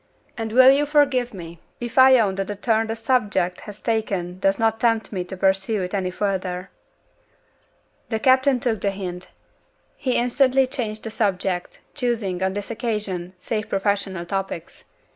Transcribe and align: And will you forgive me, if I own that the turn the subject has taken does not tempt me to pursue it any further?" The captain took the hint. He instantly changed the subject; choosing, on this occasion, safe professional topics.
And 0.35 0.51
will 0.51 0.71
you 0.71 0.87
forgive 0.87 1.31
me, 1.31 1.59
if 1.79 1.99
I 1.99 2.17
own 2.19 2.33
that 2.33 2.47
the 2.47 2.55
turn 2.55 2.87
the 2.87 2.95
subject 2.95 3.61
has 3.61 3.83
taken 3.83 4.39
does 4.39 4.57
not 4.57 4.79
tempt 4.79 5.11
me 5.13 5.23
to 5.25 5.37
pursue 5.37 5.83
it 5.83 5.93
any 5.93 6.09
further?" 6.09 6.71
The 8.09 8.17
captain 8.19 8.59
took 8.59 8.81
the 8.81 8.89
hint. 8.89 9.29
He 9.95 10.13
instantly 10.13 10.65
changed 10.65 11.03
the 11.03 11.11
subject; 11.11 11.81
choosing, 11.93 12.41
on 12.41 12.55
this 12.55 12.71
occasion, 12.71 13.33
safe 13.37 13.69
professional 13.69 14.25
topics. 14.25 14.85